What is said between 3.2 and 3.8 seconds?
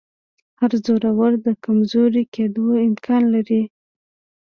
لري